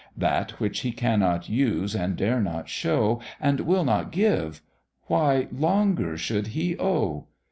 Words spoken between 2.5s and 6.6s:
show, And will not give why longer should